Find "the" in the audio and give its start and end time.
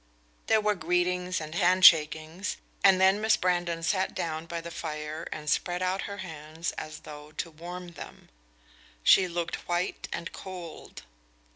4.59-4.71